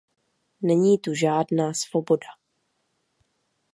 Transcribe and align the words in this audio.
Není 0.61 0.97
tu 0.99 1.13
žádná 1.13 1.73
svoboda. 1.73 2.27